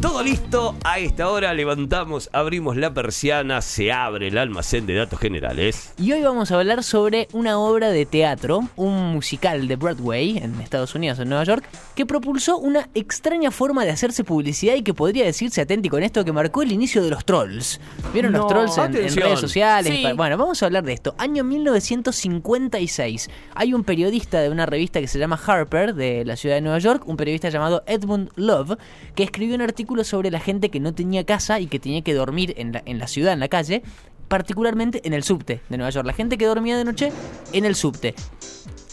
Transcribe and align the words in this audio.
Todo 0.00 0.22
listo, 0.22 0.76
a 0.84 0.98
esta 0.98 1.30
hora 1.30 1.54
levantamos, 1.54 2.28
abrimos 2.34 2.76
la 2.76 2.92
persiana, 2.92 3.62
se 3.62 3.92
abre 3.92 4.28
el 4.28 4.36
almacén 4.36 4.84
de 4.84 4.94
datos 4.94 5.18
generales. 5.18 5.94
Y 5.96 6.12
hoy 6.12 6.20
vamos 6.20 6.52
a 6.52 6.58
hablar 6.58 6.84
sobre 6.84 7.28
una 7.32 7.58
obra 7.58 7.88
de 7.88 8.04
teatro, 8.04 8.68
un 8.76 9.14
musical 9.14 9.66
de 9.68 9.76
Broadway 9.76 10.36
en 10.36 10.60
Estados 10.60 10.94
Unidos, 10.94 11.18
en 11.18 11.30
Nueva 11.30 11.44
York, 11.44 11.64
que 11.94 12.04
propulsó 12.04 12.58
una 12.58 12.90
extraña 12.94 13.50
forma 13.50 13.86
de 13.86 13.90
hacerse 13.90 14.22
publicidad 14.22 14.74
y 14.74 14.82
que 14.82 14.92
podría 14.92 15.24
decirse 15.24 15.62
atenti 15.62 15.88
con 15.88 16.02
esto 16.02 16.26
que 16.26 16.32
marcó 16.32 16.60
el 16.60 16.72
inicio 16.72 17.02
de 17.02 17.08
los 17.08 17.24
trolls. 17.24 17.80
¿Vieron 18.12 18.32
los 18.32 18.46
trolls 18.48 18.76
en, 18.76 18.96
en 18.96 19.16
redes 19.16 19.40
sociales? 19.40 19.94
Sí. 19.94 20.04
Bueno, 20.14 20.36
vamos 20.36 20.62
a 20.62 20.66
hablar 20.66 20.84
de 20.84 20.92
esto. 20.92 21.14
Año 21.16 21.42
1956. 21.42 23.30
Hay 23.54 23.72
un 23.72 23.82
periodista 23.82 24.40
de 24.42 24.50
una 24.50 24.66
revista 24.66 25.00
que 25.00 25.08
se 25.08 25.18
llama 25.18 25.40
Harper, 25.44 25.94
de 25.94 26.26
la 26.26 26.36
ciudad 26.36 26.56
de 26.56 26.60
Nueva 26.60 26.80
York, 26.80 27.04
un 27.06 27.16
periodista 27.16 27.48
llamado 27.48 27.82
Edmund 27.86 28.30
Love, 28.36 28.76
que 29.14 29.22
escribió 29.22 29.54
un 29.54 29.62
artículo 29.62 29.85
sobre 30.04 30.30
la 30.30 30.40
gente 30.40 30.70
que 30.70 30.80
no 30.80 30.94
tenía 30.94 31.24
casa 31.24 31.60
y 31.60 31.66
que 31.66 31.78
tenía 31.78 32.02
que 32.02 32.14
dormir 32.14 32.54
en 32.56 32.72
la, 32.72 32.82
en 32.84 32.98
la 32.98 33.06
ciudad, 33.06 33.32
en 33.32 33.40
la 33.40 33.48
calle, 33.48 33.82
particularmente 34.28 35.00
en 35.04 35.12
el 35.12 35.22
subte 35.22 35.60
de 35.68 35.76
Nueva 35.76 35.90
York. 35.90 36.06
La 36.06 36.12
gente 36.12 36.38
que 36.38 36.46
dormía 36.46 36.76
de 36.76 36.84
noche 36.84 37.12
en 37.52 37.64
el 37.64 37.74
subte. 37.74 38.14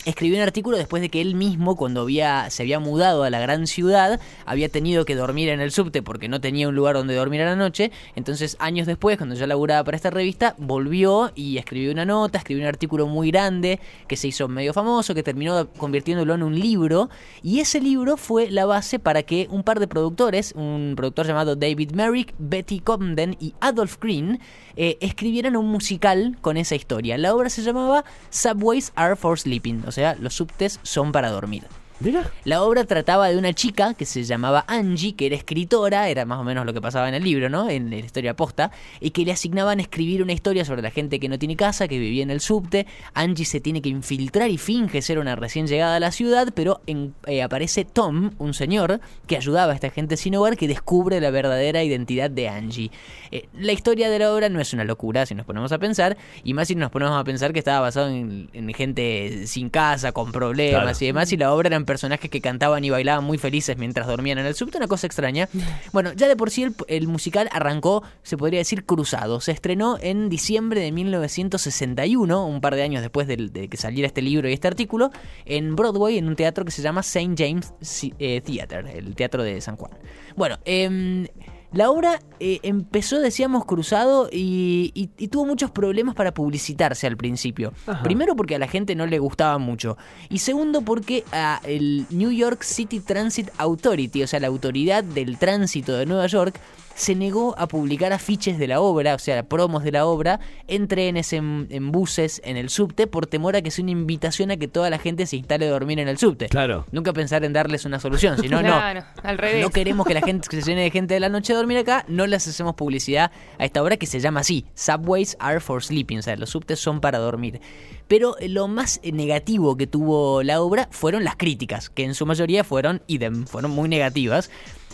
Escribió 0.06 0.36
un 0.36 0.44
artículo 0.44 0.76
después 0.76 1.02
de 1.02 1.08
que 1.08 1.22
él 1.22 1.34
mismo, 1.34 1.78
cuando 1.78 2.02
había, 2.02 2.50
se 2.50 2.64
había 2.64 2.80
mudado 2.80 3.24
a 3.24 3.30
la 3.30 3.40
gran 3.40 3.68
ciudad, 3.68 4.20
había 4.46 4.68
tenido 4.68 5.06
que 5.06 5.16
dormir 5.16 5.48
en 5.48 5.62
el 5.62 5.72
subte 5.72 6.02
porque 6.02 6.28
no 6.28 6.42
tenía 6.42 6.68
un 6.68 6.76
lugar 6.76 6.96
donde 6.96 7.16
dormir 7.16 7.42
a 7.42 7.46
la 7.46 7.56
noche. 7.56 7.90
Entonces, 8.18 8.58
años 8.60 8.86
después, 8.86 9.16
cuando 9.18 9.36
ya 9.36 9.48
laburaba 9.48 9.86
para 9.86 9.96
esta 9.96 10.10
revista, 10.10 10.56
volvió 10.58 11.32
y 11.36 11.58
escribió 11.58 11.94
una 11.94 12.04
nota, 12.04 12.40
escribió 12.40 12.64
un 12.64 12.68
artículo 12.68 13.08
muy 13.08 13.32
grande 13.32 13.80
que 14.10 14.18
se 14.18 14.28
hizo 14.28 14.50
medio 14.50 14.74
famoso, 14.74 15.16
que 15.16 15.24
terminó 15.24 15.70
convirtiéndolo 15.70 16.34
en 16.34 16.44
un 16.44 16.60
libro. 16.60 17.10
Y 17.42 17.62
ese 17.62 17.80
libro 17.80 18.18
fue 18.18 18.52
la 18.52 18.66
base 18.66 19.00
para 19.00 19.24
que 19.24 19.48
un 19.52 19.64
par 19.64 19.80
de 19.80 19.88
productores, 19.88 20.52
un 20.58 20.96
productor 20.98 21.28
llamado 21.28 21.56
David 21.56 21.92
Merrick, 21.92 22.34
Betty 22.40 22.82
Comden 22.82 23.38
y 23.40 23.54
Adolph 23.62 23.96
Green, 24.02 24.42
eh, 24.76 24.98
escribieran 25.00 25.56
un 25.56 25.68
musical 25.68 26.38
con 26.42 26.58
esa 26.58 26.76
historia. 26.76 27.18
La 27.18 27.34
obra 27.34 27.50
se 27.50 27.62
llamaba 27.62 28.04
Subways 28.32 28.92
Are 28.96 29.16
for 29.16 29.40
Sleeping, 29.40 29.84
o 29.94 29.96
sea, 29.96 30.16
los 30.20 30.34
subtes 30.34 30.80
son 30.82 31.12
para 31.12 31.30
dormir. 31.30 31.68
Mira. 32.04 32.30
La 32.44 32.64
obra 32.64 32.84
trataba 32.84 33.30
de 33.30 33.38
una 33.38 33.54
chica 33.54 33.94
que 33.94 34.06
se 34.06 34.24
llamaba 34.24 34.66
Angie, 34.68 35.16
que 35.16 35.28
era 35.28 35.36
escritora, 35.36 36.10
era 36.10 36.26
más 36.26 36.40
o 36.40 36.44
menos 36.44 36.66
lo 36.66 36.74
que 36.74 36.82
pasaba 36.82 37.08
en 37.08 37.16
el 37.16 37.24
libro, 37.24 37.50
¿no? 37.50 37.70
En 37.70 37.90
la 37.90 37.96
historia 37.98 38.36
posta, 38.36 38.72
y 39.00 39.12
que 39.12 39.24
le 39.26 39.32
asignaban 39.32 39.80
escribir 39.80 40.22
una 40.22 40.34
historia 40.34 40.66
sobre 40.66 40.82
la 40.82 40.92
gente 40.92 41.20
que 41.20 41.30
no 41.30 41.40
tiene 41.40 41.56
casa, 41.56 41.88
que 41.88 41.98
vivía 41.98 42.24
en 42.24 42.30
el 42.32 42.42
subte. 42.42 42.86
Angie 43.14 43.46
se 43.46 43.62
tiene 43.62 43.82
que 43.82 43.90
infiltrar 43.90 44.50
y 44.50 44.58
finge 44.58 45.02
ser 45.02 45.18
una 45.20 45.36
recién 45.36 45.66
llegada 45.68 45.96
a 45.96 46.00
la 46.00 46.12
ciudad, 46.12 46.50
pero 46.54 46.82
en- 46.88 47.14
eh, 47.26 47.42
aparece 47.42 47.86
Tom, 47.86 48.32
un 48.38 48.54
señor, 48.54 49.00
que 49.28 49.38
ayudaba 49.38 49.72
a 49.72 49.76
esta 49.76 49.90
gente 49.90 50.18
sin 50.18 50.36
hogar, 50.36 50.58
que 50.58 50.68
descubre 50.68 51.22
la 51.22 51.32
verdadera 51.32 51.84
identidad 51.84 52.30
de 52.30 52.50
Angie. 52.50 52.92
Eh, 53.32 53.48
la 53.58 53.72
historia 53.72 54.10
de 54.10 54.20
la 54.20 54.34
obra 54.34 54.50
no 54.50 54.60
es 54.60 54.74
una 54.74 54.84
locura 54.84 55.26
si 55.26 55.36
nos 55.36 55.46
ponemos 55.46 55.72
a 55.72 55.78
pensar, 55.80 56.18
y 56.44 56.54
más 56.54 56.68
si 56.68 56.76
nos 56.76 56.92
ponemos 56.92 57.18
a 57.18 57.24
pensar 57.24 57.54
que 57.54 57.60
estaba 57.60 57.80
basado 57.80 58.10
en, 58.10 58.50
en 58.54 58.74
gente 58.74 59.48
sin 59.48 59.70
casa, 59.70 60.12
con 60.12 60.32
problemas 60.32 60.82
Claro. 60.84 60.98
y 61.00 61.06
demás, 61.06 61.32
y 61.34 61.38
la 61.38 61.54
obra 61.54 61.68
eran 61.68 61.86
personajes 61.94 62.30
que 62.32 62.42
cantaban 62.42 62.84
y 62.84 62.90
bailaban 62.90 63.24
muy 63.24 63.38
felices 63.38 63.78
mientras 63.78 64.08
dormían 64.08 64.40
en 64.40 64.46
el 64.48 64.56
subte, 64.56 64.78
una 64.78 64.88
cosa 64.88 65.06
extraña. 65.08 65.48
Bueno, 65.94 66.12
ya 66.14 66.28
de 66.28 66.36
por 66.36 66.50
sí 66.50 66.64
el, 66.64 66.74
el 66.88 67.08
musical 67.08 67.48
arrancó, 67.52 68.04
se 68.24 68.36
podría 68.36 68.60
decir, 68.60 68.84
cruzado. 68.84 69.40
Se 69.42 69.52
estrenó 69.52 69.98
en 70.02 70.28
diciembre 70.30 70.82
de 70.82 70.92
1961, 70.92 72.46
un 72.48 72.62
par 72.62 72.76
de 72.76 72.82
años 72.84 73.02
después 73.02 73.28
del- 73.28 73.52
de, 73.54 73.68
que 73.68 73.78
saliera 73.78 74.08
este 74.08 74.22
libro 74.24 74.50
y 74.50 74.54
este 74.54 74.68
artículo, 74.68 75.12
en 75.46 75.76
Broadway, 75.76 76.18
en 76.18 76.28
un 76.28 76.36
teatro 76.36 76.66
que 76.66 76.72
se 76.72 76.82
llama 76.82 77.02
St. 77.02 77.36
James 77.38 77.74
eh, 78.20 78.42
Theater, 78.42 78.88
el 78.88 79.16
teatro 79.16 79.44
de 79.44 79.62
San 79.62 79.76
Juan. 79.76 79.92
Bueno, 80.36 80.58
em, 80.66 81.28
la 81.74 81.90
obra 81.90 82.20
eh, 82.40 82.60
empezó, 82.64 83.20
decíamos, 83.20 83.66
cruzado 83.66 84.30
y, 84.32 84.92
y- 84.94 85.10
y 85.18 85.28
tuvo 85.30 85.46
muchos 85.46 85.72
problemas 85.72 86.14
para 86.16 86.34
publicitarse 86.34 87.08
al 87.08 87.18
principio. 87.18 87.74
Primero 88.04 88.36
porque 88.36 88.56
a 88.56 88.60
la 88.60 88.68
gente 88.68 88.96
no 88.96 89.06
le 89.08 89.20
gustaba 89.20 89.58
mucho. 89.58 89.98
Y 90.30 90.38
segundo 90.40 90.82
porque 90.82 91.24
a 91.32 91.60
el 91.66 92.06
New 92.12 92.32
York 92.32 92.64
City 92.64 93.00
Transit 93.00 93.50
Authority, 93.58 94.24
o 94.24 94.28
sea, 94.28 94.40
la 94.40 94.48
autoridad 94.48 95.04
del 95.04 95.38
tránsito 95.38 95.94
de 95.98 96.06
Nueva 96.06 96.28
York, 96.28 96.60
se 96.96 97.16
negó 97.16 97.56
a 97.58 97.68
publicar 97.68 98.14
afiches 98.14 98.58
de 98.60 98.68
la 98.68 98.82
obra, 98.82 99.16
o 99.16 99.20
sea, 99.20 99.44
promos 99.44 99.84
de 99.84 99.92
la 99.92 100.06
obra, 100.06 100.40
en 100.68 100.88
trenes, 100.88 101.34
en, 101.34 101.68
en 101.70 101.92
buses, 101.92 102.42
en 102.44 102.58
el 102.58 102.70
subte, 102.70 103.08
por 103.08 103.28
temor 103.28 103.56
a 103.56 103.62
que 103.62 103.72
sea 103.72 103.84
una 103.84 103.92
invitación 103.92 104.52
a 104.52 104.58
que 104.58 104.68
toda 104.68 104.90
la 104.90 104.98
gente 105.00 105.26
se 105.26 105.38
instale 105.38 105.68
a 105.68 105.70
dormir 105.72 106.00
en 106.00 106.08
el 106.08 106.18
subte. 106.18 106.48
Claro. 106.50 106.86
Nunca 106.92 107.14
pensar 107.14 107.44
en 107.44 107.54
darles 107.54 107.86
una 107.86 108.00
solución, 108.00 108.38
sino 108.40 108.60
Claro, 108.60 109.02
no. 109.02 109.30
al 109.30 109.38
revés. 109.38 109.62
No 109.62 109.70
queremos 109.70 110.06
que 110.06 110.14
la 110.14 110.22
gente 110.22 110.48
que 110.50 110.62
se 110.62 110.70
llene 110.70 110.82
de 110.84 110.92
gente 110.92 111.14
de 111.14 111.20
la 111.20 111.30
noche 111.30 111.54
a 111.54 111.56
dormir 111.56 111.78
acá, 111.78 112.06
no 112.08 112.28
les 112.28 112.48
hacemos 112.48 112.76
publicidad 112.76 113.32
a 113.58 113.66
esta 113.66 113.82
obra 113.82 113.98
que 113.98 114.06
se 114.06 114.20
llama 114.20 114.42
así, 114.42 114.66
Subways 114.76 115.38
are 115.40 115.60
for 115.60 115.84
sleeping, 115.84 116.20
o 116.20 116.22
sea, 116.22 116.36
los 116.36 116.52
subtes 116.52 116.80
son 116.80 117.02
para 117.02 117.18
dormir. 117.20 117.60
Pero 118.08 118.38
eh, 118.40 118.50
lo 118.50 118.68
más 118.68 119.00
eh, 119.04 119.12
negativo 119.12 119.76
que 119.78 119.88
tuvo 119.88 120.44
la 120.44 120.62
obra 120.62 120.88
fueron 120.92 121.24
las 121.24 121.36
críticas, 121.36 121.90
que 121.90 122.04
en 122.04 122.14
su 122.14 122.26
mayoría 122.26 122.64
fueron 122.64 123.02
idem, 123.08 123.46
fueron 123.46 123.72
muy 123.72 123.90
negativas. 123.90 124.50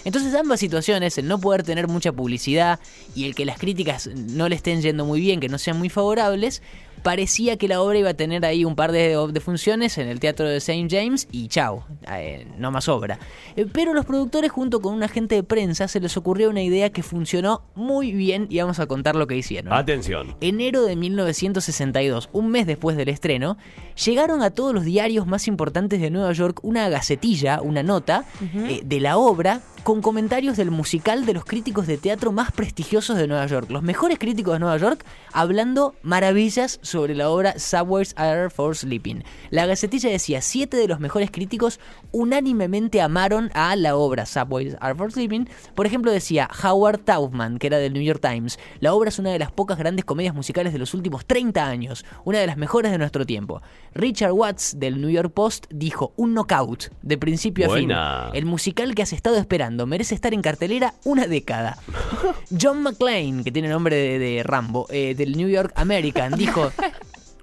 Entonces 0.06 0.34
ambas 0.36 0.60
situaciones, 0.60 1.18
el 1.18 1.28
no 1.28 1.40
poder 1.40 1.64
tener 1.64 1.88
mucha 1.88 2.12
publicidad 2.12 2.80
y 3.16 3.26
el 3.26 3.36
que 3.36 3.46
las 3.46 3.60
críticas 3.60 4.08
no 4.08 4.50
le 4.50 4.56
estén 4.56 4.82
yendo 4.82 5.06
muy 5.06 5.20
bien, 5.20 5.40
que 5.40 5.50
no 5.50 5.58
sean 5.58 5.78
muy 5.78 5.90
favorables, 5.90 6.62
parecía 7.00 7.58
que 7.58 7.68
la 7.68 7.82
obra 7.82 7.98
iba 7.98 8.10
a 8.10 8.14
tener 8.14 8.46
ahí 8.46 8.66
un 8.66 8.76
par 8.76 8.92
de, 8.92 9.18
de 9.32 9.40
funciones 9.40 9.98
en 9.98 10.08
el 10.08 10.20
teatro 10.20 10.48
de 10.48 10.58
St. 10.58 10.88
James 10.90 11.28
y 11.32 11.48
chao, 11.48 11.86
eh, 12.12 12.48
no 12.58 12.72
más 12.72 12.88
obra. 12.88 13.20
Eh, 13.56 13.66
pero 13.72 13.94
los 13.94 14.06
productores 14.06 14.52
junto 14.52 14.82
con 14.82 14.94
un 14.94 15.04
agente 15.04 15.36
de 15.36 15.44
prensa 15.44 15.88
se 15.88 16.00
les 16.00 16.16
ocurrió 16.18 16.50
una 16.50 16.62
idea 16.62 16.90
que 16.92 17.04
funcionó 17.04 17.64
muy 17.76 18.12
bien 18.12 18.48
y 18.50 18.60
vamos 18.60 18.80
a 18.80 18.88
contar 18.88 19.16
lo 19.16 19.28
que 19.28 19.36
hicieron. 19.36 19.74
Atención. 19.74 20.36
Enero 20.42 20.84
de 20.84 20.96
1962, 20.96 22.30
un 22.34 22.50
mes 22.50 22.68
después 22.68 22.98
del 22.98 23.10
estreno, 23.10 23.58
llegaron 24.04 24.42
a 24.42 24.52
todos 24.52 24.74
los 24.74 24.86
diarios 24.86 25.28
más 25.28 25.48
importantes 25.48 26.02
de 26.02 26.10
Nueva 26.10 26.32
York 26.34 26.60
una 26.64 26.90
gacetilla, 26.90 27.62
una 27.62 27.84
nota 27.84 28.26
eh, 28.42 28.82
de 28.84 29.00
la 29.00 29.18
obra 29.18 29.62
con 29.84 30.02
comentarios 30.02 30.58
del 30.58 30.72
musical 30.72 31.26
de 31.26 31.34
los 31.34 31.46
críticos 31.46 31.88
de 31.88 31.98
teatro 31.98 32.32
más 32.32 32.52
prestigiosos 32.52 33.18
de 33.18 33.28
Nueva 33.28 33.46
York. 33.46 33.70
Los 33.70 33.84
mejores 33.84 34.20
críticos 34.20 34.54
de 34.54 34.60
Nueva 34.60 34.78
York 34.78 35.06
hablando 35.32 35.96
maravillas 36.02 36.80
sobre 36.82 37.16
la 37.16 37.30
obra 37.30 37.58
Subways 37.58 38.14
Are 38.18 38.50
for 38.50 38.76
Sleeping. 38.76 39.24
La 39.50 39.66
gacetilla 39.66 40.10
decía, 40.10 40.42
siete 40.42 40.78
de 40.78 40.88
los 40.88 41.00
mejores 41.00 41.32
críticos 41.32 41.80
unánimemente 42.12 43.02
amaron 43.02 43.52
a 43.54 43.76
la 43.76 43.96
obra 43.96 44.26
Subways 44.26 44.76
Are 44.82 44.96
for 44.96 45.12
Sleeping. 45.12 45.48
Por 45.76 45.86
ejemplo 45.86 46.12
decía 46.12 46.50
Howard 46.64 47.00
Taubman, 47.00 47.58
que 47.58 47.68
era 47.68 47.78
del 47.78 47.94
New 47.94 48.04
York 48.04 48.22
Times, 48.22 48.60
la 48.80 48.94
obra 48.94 49.10
es 49.10 49.20
una 49.20 49.32
de 49.32 49.40
las 49.40 49.52
pocas 49.52 49.78
grandes 49.78 50.06
comedias 50.06 50.36
musicales 50.36 50.74
de 50.74 50.80
los 50.80 50.94
últimos 50.94 51.26
30 51.26 51.66
años, 51.66 52.06
una 52.26 52.40
de 52.40 52.48
las 52.48 52.58
mejores 52.58 52.92
de 52.92 52.98
nuestro 52.98 53.26
tiempo. 53.26 53.62
Richard 53.94 54.34
Watts 54.34 54.80
del 54.80 55.00
New 55.00 55.10
York 55.10 55.32
Post 55.34 55.68
dijo, 55.70 56.14
un 56.16 56.34
knockout, 56.34 56.92
de 57.02 57.18
principio 57.18 57.72
a 57.72 57.76
fin. 57.76 57.92
El 58.34 58.46
musical 58.46 58.96
que 58.96 59.04
has 59.04 59.14
estado 59.14 59.38
esperando 59.38 59.69
merece 59.86 60.16
estar 60.16 60.34
en 60.34 60.42
cartelera 60.42 60.94
una 61.04 61.28
década. 61.28 61.78
John 62.62 62.82
McClane, 62.82 63.44
que 63.44 63.52
tiene 63.52 63.70
nombre 63.70 63.96
de, 63.96 64.20
de 64.20 64.44
Rambo, 64.44 64.88
eh, 64.90 65.16
del 65.16 65.38
New 65.38 65.50
York 65.50 65.74
American, 65.76 66.38
dijo... 66.38 66.72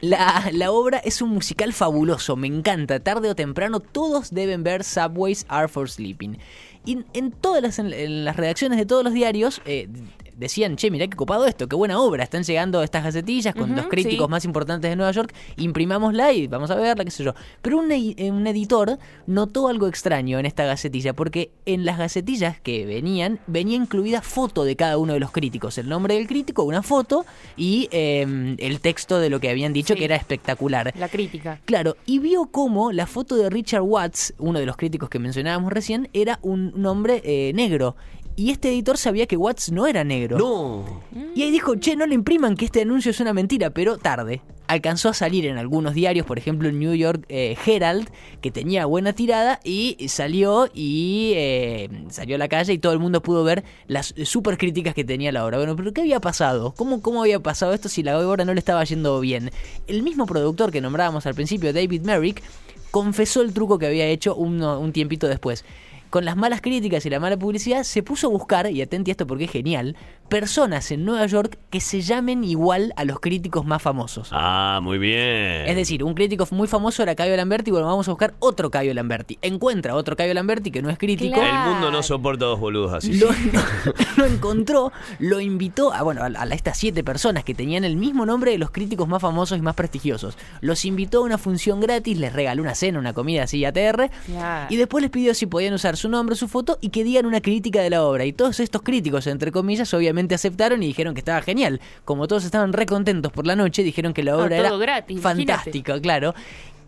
La, 0.03 0.51
la 0.53 0.73
obra 0.73 0.99
es 0.99 1.23
un 1.23 1.31
musical 1.31 1.73
fabuloso, 1.73 2.37
me 2.37 2.47
encanta. 2.47 3.01
Tarde 3.01 3.31
o 3.31 3.35
temprano 3.35 3.81
todos 3.81 4.31
deben 4.31 4.63
ver 4.63 4.85
Subways 4.85 5.47
Are 5.49 5.69
for 5.69 5.89
Sleeping. 5.89 6.39
Y 6.85 6.99
en 7.15 7.33
todas 7.33 7.63
las, 7.63 7.79
en, 7.79 7.93
en 7.95 8.27
las 8.27 8.37
redacciones 8.37 8.79
de 8.79 8.85
todos 8.85 9.03
los 9.03 9.15
diarios 9.15 9.63
eh, 9.65 9.89
decían, 10.37 10.77
che, 10.77 10.91
mirá 10.91 11.07
qué 11.07 11.17
copado 11.17 11.47
esto, 11.47 11.69
qué 11.69 11.77
buena 11.77 11.99
obra. 11.99 12.25
Están 12.25 12.43
llegando 12.43 12.83
estas 12.83 13.05
gacetillas 13.05 13.55
con 13.55 13.75
los 13.75 13.87
críticos 13.87 14.27
sí. 14.27 14.31
más 14.31 14.45
importantes 14.45 14.91
de 14.91 14.97
Nueva 14.97 15.13
York. 15.13 15.35
Imprimámosla 15.57 16.33
y 16.33 16.47
vamos 16.47 16.71
a 16.71 16.75
verla, 16.77 17.05
qué 17.05 17.11
sé 17.11 17.25
yo. 17.25 17.35
Pero 17.63 17.79
un, 17.79 17.91
eh, 17.91 18.31
un 18.31 18.47
editor 18.47 18.99
notó 19.27 19.69
algo 19.69 19.89
extraño 19.89 20.39
en 20.39 20.47
esta 20.47 20.65
gacetilla, 20.65 21.15
porque 21.15 21.51
en 21.65 21.85
las 21.85 21.99
gacetillas 21.99 22.61
que 22.61 22.87
venían, 22.87 23.41
venía 23.47 23.77
incluida 23.77 24.23
foto 24.23 24.65
de 24.65 24.77
cada 24.77 24.99
uno 24.99 25.15
de 25.15 25.21
los 25.21 25.33
críticos. 25.33 25.79
El 25.79 25.89
nombre 25.89 26.15
del 26.15 26.27
crítico, 26.27 26.65
una 26.65 26.83
foto 26.83 27.25
y 27.57 27.89
eh, 27.91 28.57
el 28.59 28.81
texto 28.81 29.19
de 29.19 29.31
lo 29.31 29.41
que 29.41 29.51
habían 29.51 29.73
dicho, 29.73 29.95
Sí. 29.95 29.99
que 30.01 30.05
era 30.05 30.17
espectacular. 30.17 30.93
La 30.99 31.09
crítica. 31.09 31.61
Claro, 31.65 31.97
y 32.07 32.19
vio 32.19 32.47
cómo 32.47 32.93
la 32.93 33.07
foto 33.07 33.37
de 33.37 33.49
Richard 33.51 33.83
Watts, 33.83 34.35
uno 34.39 34.59
de 34.59 34.67
los 34.67 34.77
críticos 34.77 35.09
que 35.09 35.19
mencionábamos 35.19 35.73
recién, 35.73 36.09
era 36.13 36.39
un, 36.43 36.85
hombre 36.87 37.23
eh, 37.25 37.53
negro. 37.55 37.97
Y 38.37 38.51
este 38.51 38.69
editor 38.69 38.99
sabía 38.99 39.27
que 39.27 39.39
Watts 39.39 39.73
no 39.73 39.87
era 39.87 40.05
negro. 40.05 40.37
No. 40.37 41.03
Y 41.35 41.43
ahí 41.43 41.51
dijo, 41.51 41.75
che, 41.77 41.97
no 41.97 42.05
le 42.07 42.15
impriman 42.15 42.55
que 42.55 42.67
este 42.67 42.83
anuncio 42.83 43.11
es 43.11 43.19
una 43.21 43.33
mentira, 43.33 43.71
pero 43.71 43.97
tarde. 43.97 44.43
Alcanzó 44.67 45.09
a 45.09 45.15
salir 45.15 45.47
en 45.47 45.57
algunos 45.57 45.95
diarios, 45.95 46.27
por 46.27 46.39
ejemplo 46.39 46.69
el 46.69 46.79
New 46.79 46.93
York 46.95 47.25
eh, 47.29 47.57
Herald, 47.65 48.11
que 48.43 48.51
tenía 48.51 48.85
buena 48.85 49.15
tirada, 49.15 49.61
y 49.65 49.97
salió 50.09 50.69
y 50.75 51.33
eh, 51.37 51.89
salió 52.11 52.35
a 52.35 52.39
la 52.39 52.49
calle 52.49 52.75
y 52.75 52.79
todo 52.79 52.93
el 52.93 52.99
mundo 52.99 53.23
pudo 53.23 53.43
ver 53.43 53.65
las 53.87 54.13
super 54.25 54.59
críticas 54.59 54.93
que 54.93 55.05
tenía 55.05 55.33
la 55.33 55.47
obra. 55.47 55.57
Bueno, 55.57 55.75
pero 55.77 55.95
¿qué 55.95 56.03
había 56.03 56.21
pasado? 56.21 56.75
¿Cómo, 56.77 57.01
¿Cómo 57.01 57.23
había 57.23 57.41
pasado 57.41 57.73
esto 57.73 57.89
si 57.89 58.03
la 58.03 58.19
obra 58.19 58.45
no 58.45 58.53
le 58.53 58.59
estaba 58.59 58.85
yendo 58.85 59.19
bien? 59.21 59.51
El 59.87 60.03
mismo 60.03 60.27
productor 60.27 60.73
que 60.73 60.83
nombrábamos 60.83 61.25
al 61.27 61.35
principio, 61.35 61.73
David 61.73 62.03
Merrick, 62.03 62.43
confesó 62.91 63.41
el 63.43 63.55
truco 63.55 63.79
que 63.79 63.87
había 63.87 64.07
hecho 64.07 64.35
un 64.35 64.93
tiempito 64.93 65.27
después. 65.27 65.65
Con 66.11 66.25
las 66.25 66.37
malas 66.37 66.61
críticas 66.61 67.05
y 67.07 67.11
la 67.11 67.21
mala 67.21 67.37
publicidad, 67.37 67.83
se 67.83 68.03
puso 68.03 68.29
a 68.29 68.31
buscar, 68.31 68.71
y 68.71 68.81
atente 68.83 69.11
a 69.11 69.13
esto 69.13 69.27
porque 69.27 69.45
es 69.45 69.51
genial, 69.51 69.97
personas 70.29 70.91
en 70.91 71.05
Nueva 71.05 71.27
York 71.27 71.59
que 71.71 71.81
se 71.81 72.01
llamen 72.01 72.43
igual 72.45 72.93
a 72.97 73.05
los 73.05 73.21
críticos 73.21 73.65
más 73.65 73.81
famosos. 73.83 74.29
Ah, 74.33 74.81
muy 74.83 74.99
bien. 74.99 75.67
Es 75.67 75.77
decir, 75.77 76.03
un 76.03 76.15
crítico 76.15 76.47
muy 76.51 76.67
famoso 76.69 77.03
era 77.03 77.15
Caio 77.15 77.37
Lamberti, 77.37 77.71
bueno, 77.71 77.87
vamos 77.87 78.09
a 78.09 78.11
buscar 78.11 78.35
otro 78.41 78.71
Caio 78.71 78.93
Lamberti. 78.95 79.39
Encuentra 79.43 79.95
otro 79.95 80.17
Caio 80.17 80.35
Lamberti 80.35 80.71
que 80.71 80.83
no 80.83 80.91
es 80.91 80.99
crítico. 80.99 81.35
Claro. 81.39 81.65
El 81.69 81.73
mundo 81.75 81.91
no 81.91 82.03
soporta 82.03 82.45
dos 82.47 82.59
boludos 82.59 82.93
así. 82.93 83.15
Lo, 83.19 83.29
lo 84.17 84.25
encontró, 84.25 84.93
lo 85.21 85.41
invitó 85.41 85.93
a, 85.93 86.03
bueno, 86.03 86.23
a, 86.23 86.27
a 86.27 86.47
estas 86.55 86.77
siete 86.79 87.05
personas 87.05 87.45
que 87.45 87.55
tenían 87.55 87.85
el 87.85 87.97
mismo 87.97 88.27
nombre 88.27 88.51
de 88.53 88.59
los 88.59 88.71
críticos 88.71 89.07
más 89.09 89.23
famosos 89.23 89.59
y 89.59 89.63
más 89.63 89.75
prestigiosos. 89.75 90.37
Los 90.61 90.85
invitó 90.85 91.19
a 91.19 91.23
una 91.23 91.39
función 91.39 91.81
gratis, 91.81 92.19
les 92.19 92.33
regaló 92.33 92.63
una 92.63 92.75
cena, 92.75 92.99
una 92.99 93.13
comida 93.13 93.45
así 93.45 93.65
ATR, 93.65 94.11
Claro. 94.27 94.67
y 94.71 94.77
después 94.77 95.03
les 95.03 95.11
pidió 95.11 95.35
si 95.35 95.47
podían 95.47 95.75
usar 95.75 95.97
su 95.97 96.06
nombre, 96.09 96.37
su 96.37 96.49
foto 96.49 96.79
y 96.81 96.91
que 96.91 97.05
digan 97.05 97.27
una 97.27 97.41
crítica 97.41 97.81
de 97.83 97.91
la 97.91 98.05
obra. 98.05 98.25
Y 98.25 98.33
todos 98.33 98.61
estos 98.61 98.83
críticos, 98.83 99.27
entre 99.27 99.53
comillas, 99.53 99.93
obviamente 99.95 100.35
aceptaron 100.35 100.83
y 100.83 100.87
dijeron 100.87 101.15
que 101.15 101.21
estaba 101.21 101.43
genial. 101.43 101.81
Como 102.05 102.27
todos 102.29 102.45
estaban 102.45 102.73
recontentos 102.73 103.33
por 103.33 103.47
la 103.47 103.57
noche, 103.57 103.83
dijeron 103.83 104.13
que 104.15 104.23
la 104.23 104.33
Ah, 104.33 104.37
obra 104.39 104.57
era 104.59 104.77
gratis, 104.77 105.19
imagínate. 105.19 105.53
fantástica, 105.53 106.01
claro. 106.01 106.35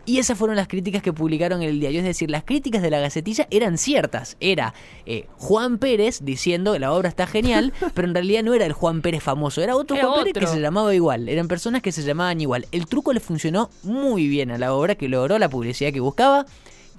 Y 0.05 0.17
esas 0.17 0.39
fueron 0.39 0.55
las 0.57 0.67
críticas 0.67 1.03
que 1.03 1.13
publicaron 1.13 1.61
en 1.61 1.69
el 1.69 1.79
diario. 1.79 1.99
Es 1.99 2.05
decir, 2.05 2.31
las 2.31 2.43
críticas 2.43 2.81
de 2.81 2.89
la 2.89 2.99
Gacetilla 2.99 3.47
eran 3.51 3.77
ciertas. 3.77 4.37
Era 4.39 4.73
eh, 5.05 5.27
Juan 5.37 5.77
Pérez 5.77 6.21
diciendo 6.23 6.73
que 6.73 6.79
la 6.79 6.93
obra 6.93 7.09
está 7.09 7.27
genial, 7.27 7.73
pero 7.93 8.07
en 8.07 8.15
realidad 8.15 8.41
no 8.41 8.55
era 8.55 8.65
el 8.65 8.73
Juan 8.73 9.03
Pérez 9.03 9.21
famoso, 9.21 9.61
era 9.61 9.75
otro 9.75 9.95
Era 9.97 10.07
Juan 10.07 10.23
Pérez 10.23 10.33
que 10.39 10.47
se 10.47 10.59
llamaba 10.61 10.95
igual. 10.95 11.29
Eran 11.29 11.47
personas 11.47 11.83
que 11.83 11.91
se 11.91 12.01
llamaban 12.01 12.41
igual. 12.41 12.65
El 12.71 12.87
truco 12.87 13.13
le 13.13 13.19
funcionó 13.19 13.69
muy 13.83 14.27
bien 14.27 14.49
a 14.49 14.57
la 14.57 14.73
obra, 14.73 14.95
que 14.95 15.07
logró 15.09 15.37
la 15.37 15.47
publicidad 15.47 15.93
que 15.93 15.99
buscaba 15.99 16.47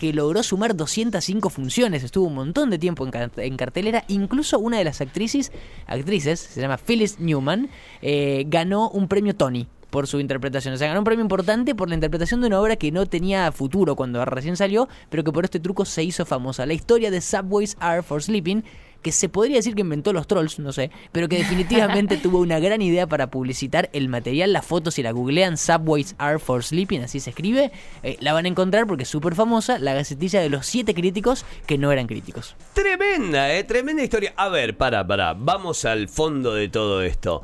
que 0.00 0.14
logró 0.14 0.43
sumar 0.43 0.75
205 0.75 1.50
funciones, 1.50 2.02
estuvo 2.02 2.26
un 2.26 2.35
montón 2.35 2.70
de 2.70 2.79
tiempo 2.79 3.05
en, 3.05 3.11
car- 3.11 3.31
en 3.37 3.56
cartelera, 3.58 4.02
incluso 4.08 4.58
una 4.58 4.79
de 4.79 4.85
las 4.85 5.02
actrices, 5.02 5.52
actrices 5.87 6.41
se 6.41 6.58
llama 6.58 6.79
Phyllis 6.79 7.20
Newman, 7.20 7.69
eh, 8.00 8.44
ganó 8.47 8.88
un 8.88 9.08
premio 9.08 9.37
Tony 9.37 9.67
por 9.91 10.06
su 10.06 10.19
interpretación, 10.19 10.73
o 10.73 10.76
sea, 10.79 10.88
ganó 10.88 11.00
un 11.00 11.05
premio 11.05 11.23
importante 11.23 11.75
por 11.75 11.91
la 11.91 11.97
interpretación 11.97 12.41
de 12.41 12.47
una 12.47 12.61
obra 12.61 12.76
que 12.76 12.91
no 12.93 13.05
tenía 13.05 13.52
futuro 13.52 13.94
cuando 13.94 14.25
recién 14.25 14.56
salió, 14.56 14.88
pero 15.11 15.23
que 15.23 15.32
por 15.32 15.44
este 15.44 15.61
truco 15.61 15.85
se 15.85 16.03
hizo 16.03 16.25
famosa. 16.25 16.64
La 16.64 16.73
historia 16.73 17.11
de 17.11 17.20
Subways 17.20 17.76
Are 17.79 18.03
for 18.03 18.23
Sleeping 18.23 18.64
que 19.02 19.12
se 19.12 19.29
podría 19.29 19.56
decir 19.56 19.75
que 19.75 19.82
inventó 19.82 20.12
los 20.12 20.26
trolls, 20.26 20.58
no 20.58 20.73
sé, 20.73 20.91
pero 21.12 21.29
que 21.29 21.38
definitivamente 21.38 22.17
tuvo 22.23 22.38
una 22.41 22.58
gran 22.58 22.82
idea 22.82 23.06
para 23.06 23.31
publicitar 23.31 23.91
el 23.93 24.08
material, 24.08 24.52
las 24.52 24.67
fotos, 24.67 24.94
si 24.94 25.02
la 25.02 25.12
googlean, 25.12 25.56
Subways 25.56 26.14
Are 26.19 26.38
for 26.38 26.62
Sleeping, 26.62 27.02
así 27.02 27.20
se 27.20 27.31
escribe, 27.31 27.73
eh, 28.02 28.17
la 28.20 28.32
van 28.32 28.44
a 28.44 28.49
encontrar 28.49 28.87
porque 28.87 29.05
es 29.05 29.08
súper 29.08 29.35
famosa, 29.35 29.79
la 29.79 29.94
gacetilla 29.94 30.41
de 30.41 30.50
los 30.50 30.67
siete 30.67 30.94
críticos 30.94 31.44
que 31.67 31.79
no 31.79 31.93
eran 31.93 32.06
críticos. 32.06 32.56
Tremenda, 32.75 33.55
eh, 33.55 33.64
tremenda 33.64 34.02
historia. 34.02 34.32
A 34.37 34.49
ver, 34.49 34.76
para, 34.76 35.06
para, 35.06 35.35
vamos 35.35 35.85
al 35.85 36.08
fondo 36.08 36.55
de 36.55 36.69
todo 36.69 37.03
esto. 37.03 37.43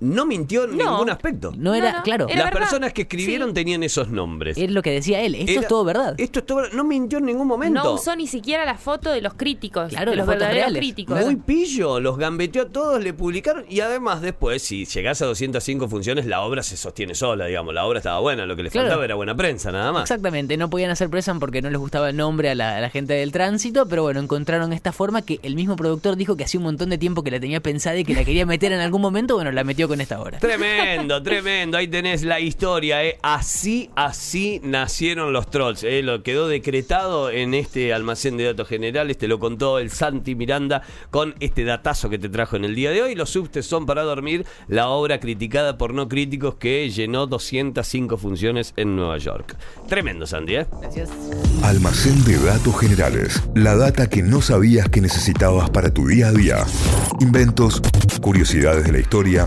No 0.00 0.26
mintió 0.26 0.64
en 0.64 0.76
No. 0.76 0.92
ningún 0.92 1.10
aspecto. 1.10 1.52
No 1.56 1.74
era, 1.74 1.90
No, 1.90 1.96
no, 1.98 2.02
claro, 2.04 2.26
era 2.28 2.36
Las 2.36 2.44
verdad. 2.46 2.60
personas 2.60 2.92
que 2.92 3.02
escribieron 3.02 3.48
Sí. 3.48 3.54
tenían 3.54 3.82
esos 3.82 4.08
nombres. 4.08 4.56
es 4.56 4.70
lo 4.70 4.82
que 4.82 4.90
decía 4.92 5.20
él, 5.22 5.34
esto 5.34 5.50
Era- 5.52 5.60
es 5.62 5.68
todo 5.68 5.84
verdad. 5.84 6.14
Esto 6.18 6.38
es 6.40 6.46
todo 6.46 6.58
verdad. 6.58 6.72
No 6.74 6.84
mintió 6.84 7.18
en 7.18 7.24
ningún 7.26 7.48
momento. 7.48 7.82
No 7.82 7.92
usó 7.94 8.14
ni 8.14 8.26
siquiera 8.26 8.64
la 8.64 8.76
foto 8.78 9.10
de 9.10 9.20
los 9.20 9.34
críticos, 9.34 9.88
Claro, 9.90 10.10
de 10.12 10.16
los 10.16 10.26
verdaderos 10.26 10.54
reales. 10.56 10.78
críticos. 10.78 11.20
Muy 11.24 11.36
pillo, 11.36 11.98
los 12.00 12.16
gambeteó 12.18 12.62
a 12.62 12.66
todos, 12.68 13.02
le 13.02 13.12
publicaron 13.12 13.64
y 13.68 13.80
además 13.80 14.22
después, 14.22 14.62
si 14.62 14.84
llegás 14.84 15.20
a 15.22 15.26
205 15.26 15.88
funciones, 15.88 16.26
la 16.26 16.42
obra 16.42 16.62
se 16.62 16.76
sostiene 16.76 17.14
sola, 17.14 17.46
digamos, 17.46 17.74
la 17.74 17.84
obra 17.84 17.98
estaba 17.98 18.20
buena, 18.20 18.46
lo 18.46 18.54
que 18.56 18.62
le 18.62 18.70
Claro. 18.70 18.86
faltaba 18.88 19.04
era 19.04 19.14
buena 19.16 19.34
prensa, 19.36 19.72
nada 19.72 19.90
más. 19.92 20.02
Exactamente, 20.02 20.56
no 20.56 20.70
podían 20.70 20.90
hacer 20.90 21.08
presa 21.10 21.34
porque 21.40 21.60
no 21.60 21.70
les 21.70 21.78
gustaba 21.78 22.10
el 22.10 22.16
nombre 22.16 22.50
a 22.50 22.54
la, 22.54 22.76
a 22.76 22.80
la 22.80 22.90
gente 22.90 23.14
del 23.14 23.32
tránsito, 23.32 23.86
pero 23.88 24.02
bueno, 24.02 24.20
encontraron 24.20 24.72
esta 24.72 24.92
forma 24.92 25.22
que 25.22 25.40
el 25.42 25.56
mismo 25.56 25.74
productor 25.76 26.16
dijo 26.16 26.36
que 26.36 26.44
hacía 26.44 26.58
un 26.58 26.64
montón 26.64 26.90
de 26.90 26.98
tiempo 26.98 27.22
que 27.22 27.30
la 27.30 27.40
tenía 27.40 27.60
pensada 27.60 27.96
y 27.98 28.04
que 28.04 28.14
la 28.14 28.24
quería 28.24 28.46
meter 28.46 28.72
en 28.72 28.80
algún 28.80 29.00
momento, 29.02 29.34
bueno, 29.34 29.50
la 29.52 29.64
metió 29.64 29.87
con 29.88 30.00
esta 30.00 30.20
obra. 30.20 30.38
Tremendo, 30.38 31.22
tremendo. 31.24 31.78
Ahí 31.78 31.88
tenés 31.88 32.22
la 32.22 32.40
historia, 32.40 33.04
¿eh? 33.04 33.18
Así, 33.22 33.90
así 33.96 34.60
nacieron 34.62 35.32
los 35.32 35.50
trolls, 35.50 35.82
¿eh? 35.82 36.02
Lo 36.02 36.22
quedó 36.22 36.48
decretado 36.48 37.30
en 37.30 37.54
este 37.54 37.92
almacén 37.92 38.36
de 38.36 38.44
datos 38.44 38.68
generales. 38.68 39.18
Te 39.18 39.28
lo 39.28 39.38
contó 39.38 39.78
el 39.78 39.90
Santi 39.90 40.34
Miranda 40.34 40.82
con 41.10 41.34
este 41.40 41.64
datazo 41.64 42.10
que 42.10 42.18
te 42.18 42.28
trajo 42.28 42.56
en 42.56 42.64
el 42.64 42.74
día 42.74 42.90
de 42.90 43.02
hoy. 43.02 43.14
Los 43.14 43.30
subtes 43.30 43.66
son 43.66 43.86
para 43.86 44.02
dormir, 44.02 44.46
la 44.68 44.88
obra 44.88 45.20
criticada 45.20 45.78
por 45.78 45.94
no 45.94 46.08
críticos 46.08 46.56
que 46.56 46.88
llenó 46.90 47.26
205 47.26 48.16
funciones 48.16 48.74
en 48.76 48.96
Nueva 48.96 49.18
York. 49.18 49.56
Tremendo, 49.88 50.26
Santi, 50.26 50.56
¿eh? 50.56 50.66
Gracias. 50.80 51.10
Almacén 51.62 52.22
de 52.24 52.38
datos 52.38 52.78
generales. 52.78 53.42
La 53.54 53.76
data 53.76 54.08
que 54.08 54.22
no 54.22 54.40
sabías 54.40 54.88
que 54.88 55.00
necesitabas 55.00 55.70
para 55.70 55.92
tu 55.92 56.06
día 56.06 56.28
a 56.28 56.32
día. 56.32 56.66
Inventos, 57.20 57.80
curiosidades 58.20 58.84
de 58.84 58.92
la 58.92 58.98
historia, 58.98 59.46